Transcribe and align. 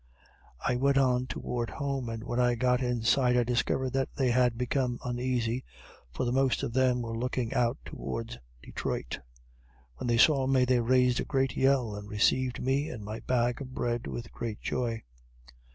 I 0.65 0.77
went 0.77 0.97
on 0.97 1.27
toward 1.27 1.69
home, 1.69 2.09
and 2.09 2.23
when 2.23 2.39
I 2.39 2.55
got 2.55 2.81
in 2.81 3.03
sight 3.03 3.37
I 3.37 3.43
discovered 3.43 3.91
that 3.91 4.09
they 4.15 4.31
had 4.31 4.57
become 4.57 4.97
uneasy, 5.05 5.63
for 6.09 6.25
the 6.25 6.31
most 6.31 6.63
of 6.63 6.73
them 6.73 7.03
were 7.03 7.15
looking 7.15 7.53
out 7.53 7.77
towards 7.85 8.39
Detroit. 8.63 9.19
When 9.97 10.07
they 10.07 10.17
saw 10.17 10.47
me 10.47 10.65
they 10.65 10.79
raised 10.79 11.19
a 11.19 11.23
great 11.23 11.55
yell, 11.55 11.93
and 11.95 12.09
received 12.09 12.59
me 12.63 12.89
and 12.89 13.05
my 13.05 13.19
bag 13.19 13.61
of 13.61 13.75
bread 13.75 14.07
with 14.07 14.31
great 14.31 14.59
joy. 14.59 15.03